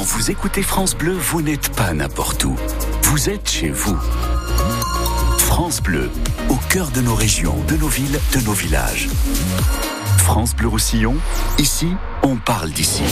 Quand 0.00 0.06
vous 0.06 0.30
écoutez 0.30 0.62
France 0.62 0.96
Bleu, 0.96 1.12
vous 1.12 1.42
n'êtes 1.42 1.76
pas 1.76 1.92
n'importe 1.92 2.46
où. 2.46 2.56
Vous 3.02 3.28
êtes 3.28 3.50
chez 3.50 3.68
vous. 3.68 3.98
France 5.36 5.82
Bleu, 5.82 6.08
au 6.48 6.56
cœur 6.70 6.90
de 6.90 7.02
nos 7.02 7.14
régions, 7.14 7.62
de 7.68 7.76
nos 7.76 7.88
villes, 7.88 8.18
de 8.32 8.40
nos 8.40 8.54
villages. 8.54 9.10
France 10.30 10.54
Bleu 10.54 10.68
Roussillon, 10.68 11.16
ici, 11.58 11.88
on 12.22 12.36
parle 12.36 12.70
d'ici. 12.70 13.02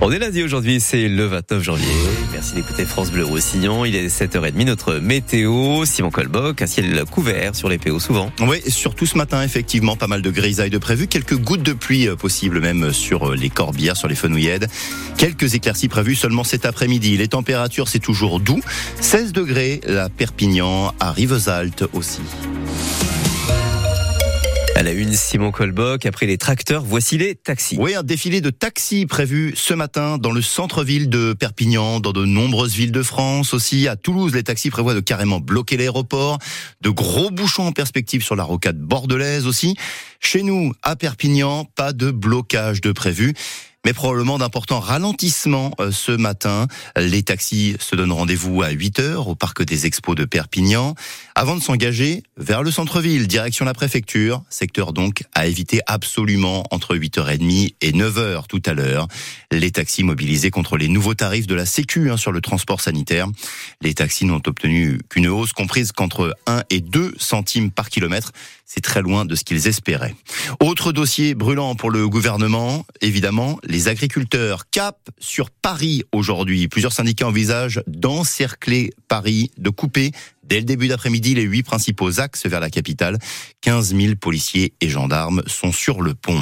On 0.00 0.10
est 0.10 0.18
lundi 0.18 0.42
aujourd'hui, 0.42 0.80
c'est 0.80 1.06
le 1.06 1.26
29 1.26 1.62
janvier. 1.62 1.92
Merci 2.32 2.54
d'écouter 2.54 2.86
France 2.86 3.10
Bleu 3.10 3.26
Roussillon. 3.26 3.84
Il 3.84 3.94
est 3.94 4.08
7h30, 4.08 4.64
notre 4.64 4.94
météo. 4.94 5.84
Simon 5.84 6.08
Colboc, 6.08 6.62
un 6.62 6.66
ciel 6.66 7.04
couvert 7.10 7.54
sur 7.54 7.68
les 7.68 7.76
PO 7.76 8.00
souvent. 8.00 8.32
Oui, 8.40 8.62
surtout 8.68 9.04
ce 9.04 9.18
matin, 9.18 9.42
effectivement, 9.42 9.96
pas 9.96 10.06
mal 10.06 10.22
de 10.22 10.30
grisailles 10.30 10.70
de 10.70 10.78
prévues. 10.78 11.08
Quelques 11.08 11.36
gouttes 11.36 11.62
de 11.62 11.74
pluie 11.74 12.08
euh, 12.08 12.16
possibles 12.16 12.58
même 12.60 12.90
sur 12.94 13.32
euh, 13.32 13.36
les 13.36 13.50
corbières, 13.50 13.98
sur 13.98 14.08
les 14.08 14.14
fenouillèdes. 14.14 14.66
Quelques 15.18 15.54
éclaircies 15.54 15.88
prévues 15.88 16.14
seulement 16.14 16.42
cet 16.42 16.64
après-midi. 16.64 17.18
Les 17.18 17.28
températures, 17.28 17.86
c'est 17.86 17.98
toujours 17.98 18.40
doux. 18.40 18.62
16 18.98 19.34
degrés 19.34 19.82
à 19.94 20.08
Perpignan, 20.08 20.94
à 21.00 21.12
Rivesaltes 21.12 21.84
aussi. 21.92 22.22
À 24.82 24.84
la 24.84 24.94
une, 24.94 25.12
Simon 25.12 25.52
Colboc, 25.52 26.06
après 26.06 26.26
les 26.26 26.38
tracteurs, 26.38 26.82
voici 26.82 27.16
les 27.16 27.36
taxis. 27.36 27.76
Oui, 27.78 27.94
un 27.94 28.02
défilé 28.02 28.40
de 28.40 28.50
taxis 28.50 29.06
prévu 29.06 29.52
ce 29.54 29.74
matin 29.74 30.18
dans 30.18 30.32
le 30.32 30.42
centre-ville 30.42 31.08
de 31.08 31.34
Perpignan, 31.34 32.00
dans 32.00 32.10
de 32.10 32.24
nombreuses 32.24 32.74
villes 32.74 32.90
de 32.90 33.04
France 33.04 33.54
aussi. 33.54 33.86
À 33.86 33.94
Toulouse, 33.94 34.34
les 34.34 34.42
taxis 34.42 34.70
prévoient 34.70 34.94
de 34.94 34.98
carrément 34.98 35.38
bloquer 35.38 35.76
l'aéroport. 35.76 36.40
De 36.80 36.90
gros 36.90 37.30
bouchons 37.30 37.68
en 37.68 37.70
perspective 37.70 38.24
sur 38.24 38.34
la 38.34 38.42
rocade 38.42 38.76
bordelaise 38.76 39.46
aussi. 39.46 39.76
Chez 40.18 40.42
nous, 40.42 40.72
à 40.82 40.96
Perpignan, 40.96 41.64
pas 41.76 41.92
de 41.92 42.10
blocage 42.10 42.80
de 42.80 42.90
prévu 42.90 43.34
mais 43.84 43.92
probablement 43.92 44.38
d'importants 44.38 44.80
ralentissements 44.80 45.72
euh, 45.80 45.90
ce 45.90 46.12
matin. 46.12 46.66
Les 46.96 47.22
taxis 47.22 47.76
se 47.80 47.96
donnent 47.96 48.12
rendez-vous 48.12 48.62
à 48.62 48.70
8 48.70 48.98
heures 49.00 49.28
au 49.28 49.34
parc 49.34 49.62
des 49.62 49.86
expos 49.86 50.16
de 50.16 50.24
Perpignan 50.24 50.94
avant 51.34 51.56
de 51.56 51.62
s'engager 51.62 52.22
vers 52.36 52.62
le 52.62 52.70
centre-ville, 52.70 53.26
direction 53.26 53.64
la 53.64 53.74
préfecture, 53.74 54.42
secteur 54.50 54.92
donc 54.92 55.24
à 55.34 55.46
éviter 55.46 55.80
absolument 55.86 56.64
entre 56.70 56.96
8h30 56.96 57.74
et 57.80 57.92
9h 57.92 58.46
tout 58.48 58.62
à 58.66 58.74
l'heure. 58.74 59.08
Les 59.50 59.70
taxis 59.70 60.04
mobilisés 60.04 60.50
contre 60.50 60.76
les 60.76 60.88
nouveaux 60.88 61.14
tarifs 61.14 61.46
de 61.46 61.54
la 61.54 61.66
Sécu 61.66 62.10
hein, 62.10 62.16
sur 62.16 62.32
le 62.32 62.40
transport 62.40 62.80
sanitaire. 62.80 63.26
Les 63.80 63.94
taxis 63.94 64.24
n'ont 64.24 64.42
obtenu 64.46 65.00
qu'une 65.08 65.28
hausse 65.28 65.52
comprise 65.52 65.92
qu'entre 65.92 66.36
1 66.46 66.62
et 66.70 66.80
2 66.80 67.14
centimes 67.18 67.70
par 67.70 67.88
kilomètre. 67.88 68.32
C'est 68.74 68.80
très 68.80 69.02
loin 69.02 69.26
de 69.26 69.34
ce 69.34 69.44
qu'ils 69.44 69.68
espéraient. 69.68 70.14
Autre 70.58 70.92
dossier 70.92 71.34
brûlant 71.34 71.74
pour 71.74 71.90
le 71.90 72.08
gouvernement, 72.08 72.86
évidemment, 73.02 73.58
les 73.64 73.88
agriculteurs. 73.88 74.70
Cap 74.70 75.10
sur 75.18 75.50
Paris 75.50 76.04
aujourd'hui. 76.10 76.68
Plusieurs 76.68 76.94
syndicats 76.94 77.28
envisagent 77.28 77.82
d'encercler 77.86 78.94
Paris, 79.08 79.50
de 79.58 79.68
couper 79.68 80.12
Dès 80.52 80.58
le 80.58 80.66
début 80.66 80.88
d'après-midi, 80.88 81.34
les 81.34 81.44
huit 81.44 81.62
principaux 81.62 82.20
axes 82.20 82.44
vers 82.44 82.60
la 82.60 82.68
capitale. 82.68 83.16
15 83.62 83.96
000 83.96 84.16
policiers 84.16 84.74
et 84.82 84.90
gendarmes 84.90 85.42
sont 85.46 85.72
sur 85.72 86.02
le 86.02 86.12
pont. 86.12 86.38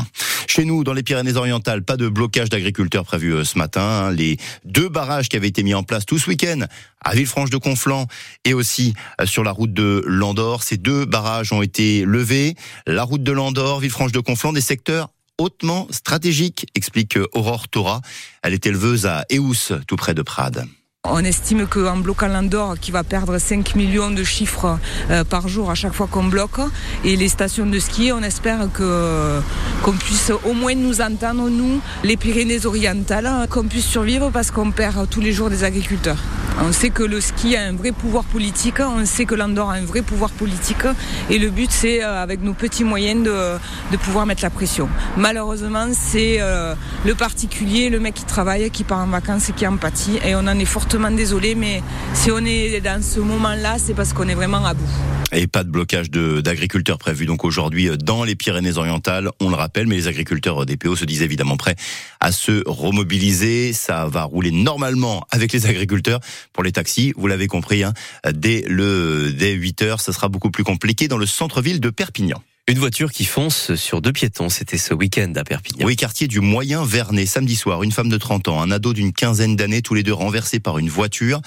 Chez 0.48 0.64
nous, 0.64 0.82
dans 0.82 0.94
les 0.94 1.04
Pyrénées-Orientales, 1.04 1.84
pas 1.84 1.96
de 1.96 2.08
blocage 2.08 2.48
d'agriculteurs 2.48 3.04
prévu 3.04 3.32
euh, 3.32 3.44
ce 3.44 3.56
matin. 3.56 3.82
Hein. 3.82 4.10
Les 4.10 4.36
deux 4.64 4.88
barrages 4.88 5.28
qui 5.28 5.36
avaient 5.36 5.46
été 5.46 5.62
mis 5.62 5.74
en 5.74 5.84
place 5.84 6.06
tout 6.06 6.18
ce 6.18 6.28
week-end 6.28 6.64
à 7.00 7.14
Villefranche-de-Conflans 7.14 8.08
et 8.44 8.52
aussi 8.52 8.94
euh, 9.20 9.26
sur 9.26 9.44
la 9.44 9.52
route 9.52 9.72
de 9.72 10.02
Landor, 10.04 10.64
ces 10.64 10.76
deux 10.76 11.04
barrages 11.04 11.52
ont 11.52 11.62
été 11.62 12.04
levés. 12.04 12.56
La 12.88 13.04
route 13.04 13.22
de 13.22 13.30
Landor, 13.30 13.78
Villefranche-de-Conflans, 13.78 14.52
des 14.52 14.60
secteurs 14.60 15.10
hautement 15.38 15.86
stratégiques, 15.92 16.66
explique 16.74 17.16
euh, 17.16 17.28
Aurore 17.32 17.68
Thora. 17.68 18.00
Elle 18.42 18.54
est 18.54 18.66
éleveuse 18.66 19.06
à 19.06 19.24
Eous, 19.30 19.54
tout 19.86 19.94
près 19.94 20.14
de 20.14 20.22
Prades. 20.22 20.66
On 21.08 21.24
estime 21.24 21.66
qu'en 21.66 21.96
bloquant 21.96 22.28
l'Andorre, 22.28 22.78
qui 22.78 22.90
va 22.90 23.02
perdre 23.02 23.38
5 23.38 23.74
millions 23.74 24.10
de 24.10 24.22
chiffres 24.22 24.78
euh, 25.10 25.24
par 25.24 25.48
jour 25.48 25.70
à 25.70 25.74
chaque 25.74 25.94
fois 25.94 26.06
qu'on 26.06 26.24
bloque, 26.24 26.60
et 27.04 27.16
les 27.16 27.28
stations 27.28 27.64
de 27.64 27.78
ski, 27.78 28.12
on 28.12 28.22
espère 28.22 28.68
qu'on 28.70 29.92
puisse 29.92 30.30
au 30.44 30.52
moins 30.52 30.74
nous 30.74 31.00
entendre, 31.00 31.48
nous, 31.48 31.80
les 32.04 32.18
Pyrénées-Orientales, 32.18 33.48
qu'on 33.48 33.64
puisse 33.64 33.86
survivre 33.86 34.30
parce 34.30 34.50
qu'on 34.50 34.72
perd 34.72 35.08
tous 35.08 35.22
les 35.22 35.32
jours 35.32 35.48
des 35.48 35.64
agriculteurs. 35.64 36.18
On 36.62 36.72
sait 36.72 36.90
que 36.90 37.02
le 37.02 37.20
ski 37.22 37.56
a 37.56 37.62
un 37.62 37.72
vrai 37.72 37.90
pouvoir 37.90 38.24
politique, 38.24 38.80
on 38.80 39.06
sait 39.06 39.24
que 39.24 39.34
l'Andorre 39.34 39.70
a 39.70 39.74
un 39.74 39.84
vrai 39.84 40.02
pouvoir 40.02 40.30
politique, 40.30 40.84
et 41.30 41.38
le 41.38 41.48
but 41.48 41.70
c'est, 41.70 42.04
euh, 42.04 42.22
avec 42.22 42.42
nos 42.42 42.52
petits 42.52 42.84
moyens, 42.84 43.24
de, 43.24 43.56
de 43.90 43.96
pouvoir 43.96 44.26
mettre 44.26 44.42
la 44.42 44.50
pression. 44.50 44.88
Malheureusement, 45.16 45.86
c'est 45.92 46.36
euh, 46.40 46.74
le 47.06 47.14
particulier, 47.14 47.88
le 47.88 47.98
mec 47.98 48.14
qui 48.14 48.24
travaille, 48.24 48.70
qui 48.70 48.84
part 48.84 48.98
en 48.98 49.06
vacances 49.06 49.48
et 49.48 49.52
qui 49.52 49.66
en 49.66 49.78
pâtit, 49.78 50.18
et 50.22 50.34
on 50.34 50.40
en 50.40 50.58
est 50.58 50.66
fort 50.66 50.86
désolé, 51.16 51.54
mais 51.54 51.82
si 52.12 52.30
on 52.30 52.44
est 52.44 52.80
dans 52.80 53.02
ce 53.02 53.20
moment-là, 53.20 53.76
c'est 53.78 53.94
parce 53.94 54.12
qu'on 54.12 54.28
est 54.28 54.34
vraiment 54.34 54.64
à 54.64 54.74
bout. 54.74 54.88
Et 55.32 55.46
pas 55.46 55.62
de 55.62 55.70
blocage 55.70 56.10
d'agriculteurs 56.10 56.98
prévu 56.98 57.24
donc 57.24 57.44
aujourd'hui 57.44 57.88
euh, 57.88 57.96
dans 57.96 58.24
les 58.24 58.34
Pyrénées-Orientales, 58.34 59.30
on 59.40 59.48
le 59.48 59.54
rappelle, 59.54 59.86
mais 59.86 59.94
les 59.94 60.08
agriculteurs 60.08 60.66
des 60.66 60.76
PO 60.76 60.96
se 60.96 61.04
disent 61.04 61.22
évidemment 61.22 61.56
prêts 61.56 61.76
à 62.18 62.32
se 62.32 62.62
remobiliser. 62.66 63.72
Ça 63.72 64.06
va 64.06 64.24
rouler 64.24 64.50
normalement 64.50 65.24
avec 65.30 65.52
les 65.52 65.66
agriculteurs. 65.66 66.18
Pour 66.52 66.64
les 66.64 66.72
taxis, 66.72 67.12
vous 67.16 67.26
l'avez 67.26 67.46
compris, 67.46 67.84
hein, 67.84 67.94
dès 68.32 68.64
le 68.66 69.32
dès 69.32 69.52
8 69.52 69.82
heures, 69.82 70.00
ça 70.00 70.12
sera 70.12 70.28
beaucoup 70.28 70.50
plus 70.50 70.64
compliqué 70.64 71.08
dans 71.08 71.18
le 71.18 71.26
centre-ville 71.26 71.80
de 71.80 71.90
Perpignan. 71.90 72.42
Une 72.70 72.78
voiture 72.78 73.10
qui 73.10 73.24
fonce 73.24 73.74
sur 73.74 74.00
deux 74.00 74.12
piétons, 74.12 74.48
c'était 74.48 74.78
ce 74.78 74.94
week-end 74.94 75.32
à 75.34 75.42
Perpignan. 75.42 75.86
Oui, 75.86 75.96
quartier 75.96 76.28
du 76.28 76.38
Moyen 76.38 76.84
Vernet, 76.84 77.26
samedi 77.26 77.56
soir, 77.56 77.82
une 77.82 77.90
femme 77.90 78.08
de 78.08 78.16
30 78.16 78.46
ans, 78.46 78.62
un 78.62 78.70
ado 78.70 78.92
d'une 78.92 79.12
quinzaine 79.12 79.56
d'années, 79.56 79.82
tous 79.82 79.94
les 79.94 80.04
deux 80.04 80.12
renversés 80.12 80.60
par 80.60 80.78
une 80.78 80.88
voiture, 80.88 81.40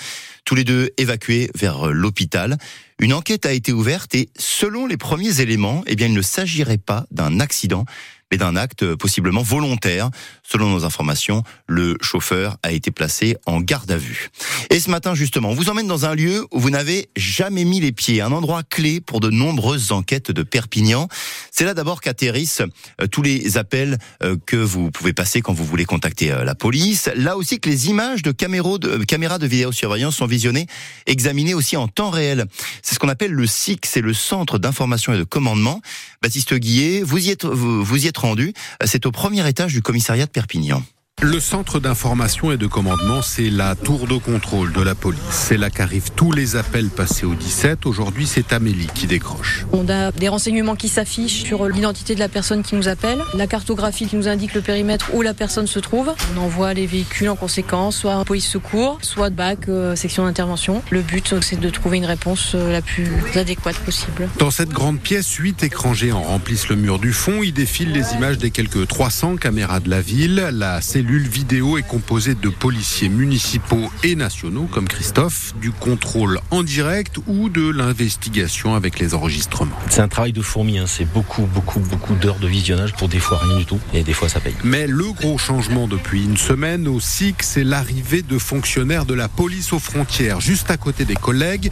tous 0.43 0.55
les 0.55 0.65
deux 0.65 0.89
évacués 0.97 1.49
vers 1.55 1.87
l'hôpital. 1.93 2.57
Une 2.99 3.13
enquête 3.13 3.45
a 3.45 3.53
été 3.53 3.71
ouverte 3.71 4.15
et 4.15 4.27
selon 4.37 4.85
les 4.85 4.97
premiers 4.97 5.39
éléments, 5.39 5.83
eh 5.87 5.95
bien, 5.95 6.07
il 6.07 6.13
ne 6.13 6.21
s'agirait 6.21 6.77
pas 6.77 7.05
d'un 7.11 7.39
accident, 7.39 7.85
mais 8.31 8.37
d'un 8.37 8.55
acte 8.55 8.95
possiblement 8.95 9.41
volontaire. 9.41 10.09
Selon 10.43 10.69
nos 10.69 10.85
informations, 10.85 11.43
le 11.67 11.97
chauffeur 12.01 12.57
a 12.63 12.71
été 12.71 12.91
placé 12.91 13.37
en 13.45 13.61
garde 13.61 13.91
à 13.91 13.97
vue. 13.97 14.29
Et 14.69 14.79
ce 14.79 14.89
matin, 14.89 15.15
justement, 15.15 15.49
on 15.49 15.53
vous 15.53 15.69
emmène 15.69 15.87
dans 15.87 16.05
un 16.05 16.15
lieu 16.15 16.45
où 16.51 16.59
vous 16.59 16.69
n'avez 16.69 17.09
jamais 17.15 17.63
mis 17.63 17.79
les 17.79 17.91
pieds, 17.91 18.21
un 18.21 18.31
endroit 18.31 18.63
clé 18.63 19.01
pour 19.01 19.19
de 19.19 19.29
nombreuses 19.29 19.91
enquêtes 19.91 20.31
de 20.31 20.43
Perpignan. 20.43 21.07
C'est 21.51 21.65
là 21.65 21.73
d'abord 21.73 22.01
qu'atterrissent 22.01 22.61
euh, 23.01 23.07
tous 23.07 23.21
les 23.21 23.57
appels 23.57 23.97
euh, 24.23 24.37
que 24.45 24.57
vous 24.57 24.91
pouvez 24.91 25.13
passer 25.13 25.41
quand 25.41 25.53
vous 25.53 25.65
voulez 25.65 25.85
contacter 25.85 26.31
euh, 26.31 26.43
la 26.43 26.55
police. 26.55 27.09
Là 27.15 27.37
aussi 27.37 27.59
que 27.59 27.69
les 27.69 27.89
images 27.89 28.21
de, 28.21 28.31
caméras 28.31 28.77
de, 28.77 29.47
vidéosurveillance 29.47 30.15
sont 30.15 30.25
visionnées, 30.25 30.67
examinées 31.05 31.53
aussi 31.53 31.77
en 31.77 31.87
temps 31.87 32.09
réel. 32.09 32.45
C'est 32.81 32.95
ce 32.95 32.99
qu'on 32.99 33.09
appelle 33.09 33.31
le 33.31 33.47
SIC, 33.47 33.85
c'est 33.85 34.01
le 34.01 34.13
Centre 34.13 34.57
d'information 34.57 35.13
et 35.13 35.17
de 35.17 35.23
commandement. 35.23 35.81
Baptiste 36.21 36.53
Guillet, 36.53 37.01
vous 37.03 37.27
y 37.27 37.29
êtes, 37.29 37.45
vous 37.45 38.05
y 38.05 38.07
êtes 38.07 38.12
rendu. 38.17 38.53
C'est 38.85 39.05
au 39.05 39.11
premier 39.11 39.47
étage 39.47 39.73
du 39.73 39.81
commissariat 39.81 40.25
de 40.25 40.31
Perpignan. 40.31 40.83
Le 41.21 41.39
centre 41.39 41.79
d'information 41.79 42.51
et 42.51 42.57
de 42.57 42.67
commandement, 42.67 43.21
c'est 43.21 43.49
la 43.49 43.75
tour 43.75 44.07
de 44.07 44.17
contrôle 44.17 44.73
de 44.73 44.81
la 44.81 44.93
police. 44.93 45.21
C'est 45.29 45.55
là 45.55 45.69
qu'arrivent 45.69 46.11
tous 46.13 46.33
les 46.33 46.57
appels 46.57 46.89
passés 46.89 47.25
au 47.25 47.33
17. 47.33 47.85
Aujourd'hui, 47.85 48.27
c'est 48.27 48.51
Amélie 48.51 48.89
qui 48.93 49.07
décroche. 49.07 49.65
On 49.71 49.87
a 49.87 50.11
des 50.11 50.27
renseignements 50.27 50.75
qui 50.75 50.89
s'affichent 50.89 51.43
sur 51.43 51.69
l'identité 51.69 52.13
de 52.13 52.19
la 52.19 52.27
personne 52.27 52.61
qui 52.61 52.75
nous 52.75 52.89
appelle, 52.89 53.21
la 53.35 53.47
cartographie 53.47 54.05
qui 54.05 54.17
nous 54.17 54.27
indique 54.27 54.53
le 54.53 54.59
périmètre 54.59 55.11
où 55.13 55.21
la 55.21 55.33
personne 55.33 55.65
se 55.65 55.79
trouve. 55.79 56.13
On 56.35 56.41
envoie 56.41 56.73
les 56.73 56.85
véhicules 56.85 57.29
en 57.29 57.37
conséquence, 57.37 57.95
soit 57.95 58.25
police 58.25 58.47
secours, 58.47 58.97
soit 59.01 59.29
BAC, 59.29 59.69
euh, 59.69 59.95
section 59.95 60.25
d'intervention. 60.25 60.81
Le 60.89 61.01
but, 61.01 61.35
c'est 61.39 61.59
de 61.59 61.69
trouver 61.69 61.97
une 61.97 62.05
réponse 62.05 62.51
euh, 62.53 62.69
la 62.73 62.81
plus 62.81 63.07
adéquate 63.35 63.77
possible. 63.77 64.27
Dans 64.39 64.51
cette 64.51 64.71
grande 64.71 64.99
pièce, 64.99 65.31
huit 65.35 65.63
écrans 65.63 65.93
géants 65.93 66.21
remplissent 66.23 66.67
le 66.67 66.75
mur 66.75 66.99
du 66.99 67.13
fond. 67.13 67.43
Il 67.43 67.53
défilent 67.53 67.93
les 67.93 68.13
images 68.13 68.37
des 68.37 68.51
quelques 68.51 68.87
300 68.87 69.37
caméras 69.37 69.79
de 69.79 69.89
la 69.89 70.01
ville. 70.01 70.49
La 70.51 70.81
cellule 71.03 71.27
vidéo 71.27 71.77
est 71.77 71.85
composée 71.85 72.33
de 72.33 72.47
policiers 72.47 73.09
municipaux 73.09 73.91
et 74.03 74.15
nationaux 74.15 74.69
comme 74.71 74.87
Christophe, 74.87 75.53
du 75.59 75.71
contrôle 75.71 76.39
en 76.49 76.63
direct 76.63 77.17
ou 77.27 77.49
de 77.49 77.69
l'investigation 77.69 78.73
avec 78.73 78.99
les 78.99 79.13
enregistrements. 79.13 79.75
C'est 79.89 79.99
un 79.99 80.07
travail 80.07 80.31
de 80.31 80.41
fourmi, 80.41 80.77
hein. 80.77 80.85
c'est 80.87 81.03
beaucoup, 81.03 81.41
beaucoup, 81.41 81.81
beaucoup 81.81 82.15
d'heures 82.15 82.39
de 82.39 82.47
visionnage 82.47 82.93
pour 82.93 83.09
des 83.09 83.19
fois 83.19 83.37
rien 83.37 83.57
du 83.57 83.65
tout 83.65 83.81
et 83.93 84.03
des 84.03 84.13
fois 84.13 84.29
ça 84.29 84.39
paye. 84.39 84.55
Mais 84.63 84.87
le 84.87 85.11
gros 85.11 85.37
changement 85.37 85.89
depuis 85.89 86.23
une 86.23 86.37
semaine 86.37 86.87
au 86.87 87.01
SIC, 87.01 87.43
c'est 87.43 87.65
l'arrivée 87.65 88.21
de 88.21 88.37
fonctionnaires 88.37 89.05
de 89.05 89.13
la 89.13 89.27
police 89.27 89.73
aux 89.73 89.79
frontières, 89.79 90.39
juste 90.39 90.71
à 90.71 90.77
côté 90.77 91.03
des 91.03 91.15
collègues, 91.15 91.69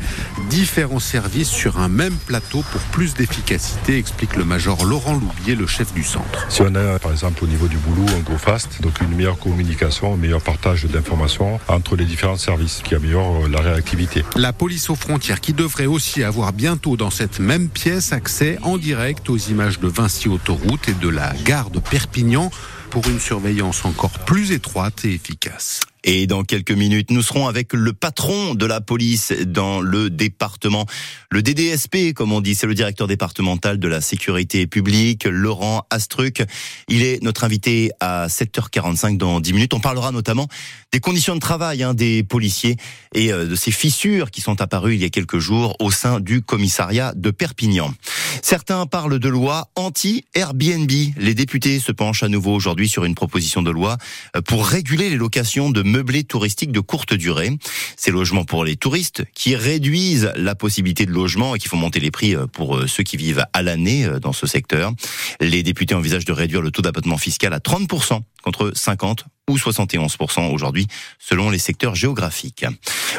différents 0.50 1.00
services 1.00 1.50
sur 1.50 1.80
un 1.80 1.88
même 1.88 2.18
plateau 2.28 2.66
pour 2.70 2.82
plus 2.92 3.14
d'efficacité, 3.14 3.98
explique 3.98 4.36
le 4.36 4.44
major 4.44 4.84
Laurent 4.84 5.14
Loubier, 5.14 5.56
le 5.56 5.68
chef 5.68 5.94
du 5.94 6.04
centre. 6.04 6.48
Si 6.50 6.62
on 6.62 6.76
a 6.76 7.00
par 7.00 7.14
exemple 7.14 7.46
au 7.46 7.48
niveau 7.48 7.70
du 7.70 7.78
boulot 7.78 8.06
un 8.18 8.20
go 8.20 8.38
fast, 8.38 8.82
donc 8.82 9.00
une 9.00 9.21
meilleure 9.22 9.38
communication, 9.38 10.16
un 10.16 10.18
meilleur 10.18 10.42
partage 10.42 10.86
d'informations 10.86 11.60
entre 11.68 11.96
les 11.96 12.06
différents 12.06 12.38
services 12.38 12.82
qui 12.84 12.96
améliorent 12.96 13.48
la 13.48 13.62
réactivité. 13.62 14.26
La 14.36 14.52
police 14.52 14.90
aux 14.90 14.96
frontières 14.96 15.42
qui 15.42 15.54
devrait 15.54 15.86
aussi 15.86 16.24
avoir 16.24 16.54
bientôt 16.54 16.98
dans 16.98 17.12
cette 17.12 17.40
même 17.40 17.70
pièce 17.70 18.14
accès 18.14 18.58
en 18.64 18.80
direct 18.80 19.30
aux 19.30 19.38
images 19.38 19.80
de 19.80 19.88
Vinci 19.88 20.28
Autoroute 20.28 20.90
et 20.90 20.94
de 20.94 21.08
la 21.08 21.34
gare 21.46 21.70
de 21.70 21.78
Perpignan 21.78 22.50
pour 22.90 23.08
une 23.08 23.20
surveillance 23.20 23.86
encore 23.86 24.18
plus 24.26 24.54
étroite 24.54 25.06
et 25.06 25.14
efficace. 25.14 25.82
Et 26.04 26.26
dans 26.26 26.44
quelques 26.44 26.72
minutes, 26.72 27.12
nous 27.12 27.22
serons 27.22 27.48
avec 27.48 27.74
le 27.74 27.94
patron 27.94 28.56
de 28.56 28.66
la 28.66 28.82
police 28.82 29.32
dans 29.46 29.82
le 29.82 30.10
département, 30.10 30.86
le 31.30 31.42
DDSP, 31.42 32.14
comme 32.14 32.32
on 32.32 32.42
dit, 32.42 32.56
c'est 32.56 32.68
le 32.68 32.74
directeur 32.74 33.08
départemental 33.08 33.80
de 33.80 33.88
la 33.88 34.02
sécurité 34.02 34.68
publique, 34.68 35.26
Laurent 35.26 35.86
Astruc. 35.90 36.44
Il 36.88 37.04
est 37.04 37.22
notre 37.24 37.44
invité 37.44 37.92
à 38.00 38.28
7h45 38.28 39.18
dans 39.18 39.40
10 39.40 39.54
minutes. 39.54 39.74
On 39.74 39.80
parlera 39.80 40.12
notamment 40.12 40.48
des 40.92 41.00
conditions 41.00 41.36
de 41.36 41.40
travail 41.40 41.84
hein, 41.84 41.94
des 41.94 42.24
policiers 42.24 42.78
et 43.14 43.32
euh, 43.32 43.46
de 43.46 43.56
ces 43.56 43.72
fissures 43.72 44.32
qui 44.32 44.42
sont 44.42 44.62
apparues 44.62 44.96
il 44.96 45.02
y 45.02 45.06
a 45.06 45.10
quelques 45.10 45.40
jours 45.40 45.76
au 45.80 45.92
sein 45.92 46.20
du 46.20 46.42
commissariat 46.42 47.14
de 47.16 47.32
Perpignan. 47.32 47.94
Certains 48.42 48.86
parlent 48.86 49.20
de 49.20 49.30
loi 49.30 49.70
anti-Airbnb. 49.76 50.92
Les 51.18 51.34
députés 51.34 51.80
se 51.80 51.92
penchent 51.92 52.24
à 52.24 52.28
nouveau 52.28 52.54
aujourd'hui 52.54 52.90
sur 52.90 53.06
une 53.06 53.16
proposition 53.16 53.62
de 53.62 53.72
loi 53.72 53.98
euh, 54.36 54.42
pour 54.42 54.66
réguler 54.66 55.10
les 55.10 55.18
locations 55.18 55.70
de 55.70 55.82
meublés 55.92 56.24
touristiques 56.24 56.72
de 56.72 56.80
courte 56.80 57.14
durée. 57.14 57.52
Ces 57.98 58.12
logements 58.12 58.46
pour 58.46 58.66
les 58.66 58.76
touristes 58.76 59.24
qui 59.36 59.56
réduisent 59.56 60.32
la 60.36 60.56
possibilité 60.56 61.06
de 61.06 61.12
logement 61.12 61.56
et 61.56 61.60
qui 61.60 61.68
font 61.68 61.78
monter 61.78 62.00
les 62.00 62.12
prix 62.12 62.36
euh, 62.36 62.48
pour 62.48 62.78
euh, 62.78 62.88
ceux 62.88 63.04
qui 63.04 63.18
vivent 63.18 63.46
à 63.54 63.62
l'année 63.62 64.08
dans 64.22 64.34
ce 64.34 64.48
secteur. 64.48 64.94
Les 65.40 65.64
députés 65.64 65.96
envisagent 65.96 66.26
de 66.26 66.32
réduire 66.32 66.62
le 66.62 66.72
taux 66.72 66.82
d'abattement 66.82 67.18
fiscal 67.18 67.54
à 67.54 67.60
30% 67.60 68.22
contre 68.42 68.72
50 68.76 69.26
ou 69.50 69.58
71% 69.58 70.54
aujourd'hui 70.54 70.88
selon 71.20 71.50
les 71.50 71.58
secteurs 71.58 71.96
géographiques. 71.96 72.66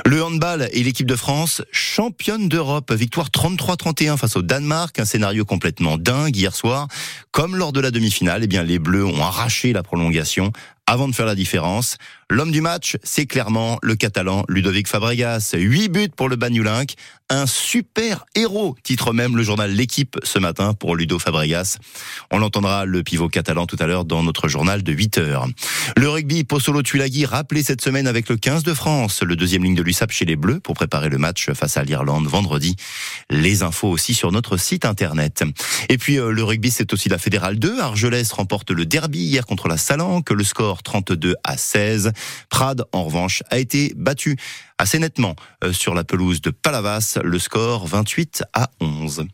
Le 0.07 0.23
handball 0.23 0.69
et 0.73 0.83
l'équipe 0.83 1.07
de 1.07 1.17
France 1.17 1.63
championne 1.71 2.49
d'Europe, 2.49 2.93
victoire 2.93 3.29
33-31 3.29 4.17
face 4.17 4.37
au 4.37 4.43
Danemark, 4.43 4.99
un 4.99 5.05
scénario 5.05 5.45
complètement 5.45 5.99
dingue 5.99 6.37
hier 6.37 6.55
soir. 6.55 6.89
Comme 7.31 7.57
lors 7.57 7.73
de 7.73 7.81
la 7.81 7.91
demi-finale, 7.91 8.45
eh 8.45 8.47
bien 8.47 8.63
les 8.63 8.79
Bleus 8.79 9.05
ont 9.05 9.23
arraché 9.23 9.73
la 9.73 9.83
prolongation 9.83 10.53
avant 10.87 11.09
de 11.09 11.15
faire 11.15 11.27
la 11.27 11.35
différence. 11.35 11.97
L'homme 12.29 12.51
du 12.51 12.61
match, 12.61 12.97
c'est 13.03 13.27
clairement 13.27 13.79
le 13.83 13.95
Catalan 13.95 14.45
Ludovic 14.49 14.89
Fabregas. 14.89 15.55
8 15.55 15.89
buts 15.89 16.09
pour 16.15 16.29
le 16.29 16.37
Bagnolinck. 16.37 16.95
Un 17.33 17.47
super 17.47 18.27
héros, 18.35 18.77
titre 18.83 19.15
même 19.15 19.39
le 19.39 19.43
journal 19.43 19.73
L'équipe 19.73 20.19
ce 20.23 20.39
matin 20.39 20.75
pour 20.75 20.97
Ludo 20.97 21.19
Fabregas. 21.19 21.79
On 22.31 22.39
l'entendra, 22.39 22.85
le 22.85 23.03
pivot 23.03 23.31
catalan, 23.31 23.65
tout 23.65 23.79
à 23.81 23.87
l'heure 23.87 24.05
dans 24.05 24.23
notre 24.23 24.49
journal 24.49 24.83
de 24.83 24.93
8 24.93 25.17
heures. 25.17 25.47
Le 25.97 26.11
rugby, 26.11 26.45
Possolo 26.45 26.83
Tulagi, 26.83 27.25
rappelé 27.25 27.63
cette 27.63 27.81
semaine 27.81 28.07
avec 28.07 28.29
le 28.29 28.37
15 28.37 28.65
de 28.65 28.75
France, 28.75 29.23
le 29.23 29.35
deuxième 29.35 29.65
ligne 29.65 29.75
de 29.75 29.83
l'USAP 29.83 30.13
chez 30.13 30.27
les 30.27 30.37
Bleus 30.37 30.61
pour 30.61 30.75
préparer 30.75 31.09
le 31.09 31.17
match 31.17 31.51
face 31.55 31.79
à 31.79 31.85
l'Irlande 31.85 32.27
vendredi. 32.27 32.77
Les 33.31 33.63
infos 33.63 33.89
aussi 33.89 34.13
sur 34.13 34.31
notre 34.31 34.59
site 34.59 34.85
internet. 34.85 35.43
Et 35.89 35.97
puis 35.97 36.19
euh, 36.19 36.33
le 36.33 36.45
rugby, 36.45 36.71
c'est 36.71 36.93
aussi 36.93 37.09
la 37.09 37.17
Fédérale 37.17 37.59
2. 37.59 37.81
Argelès 37.81 38.31
remporte 38.31 38.73
le 38.73 38.85
derby 38.85 39.21
hier 39.21 39.47
contre 39.47 39.69
la 39.69 39.79
Salanque. 39.79 40.29
Le 40.29 40.45
score 40.45 40.83
32 40.83 41.37
à 41.45 41.57
16. 41.57 42.13
Prades, 42.51 42.85
en 42.93 43.05
revanche, 43.05 43.43
a 43.49 43.59
été 43.59 43.95
battu 43.97 44.37
assez 44.83 44.99
nettement 44.99 45.37
euh, 45.63 45.73
sur 45.73 45.95
la 45.95 46.03
pelouse 46.03 46.41
de 46.41 46.51
Palavas, 46.51 47.19
le 47.23 47.39
score 47.39 47.87
28 47.87 48.43
à 48.53 48.69
11. 48.81 49.27